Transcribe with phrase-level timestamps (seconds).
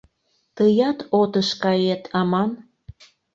[0.55, 2.51] —Тыят отыш кает аман?